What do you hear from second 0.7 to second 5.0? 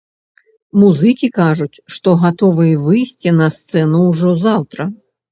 Музыкі кажуць, што гатовыя выйсці на сцэну ўжо заўтра.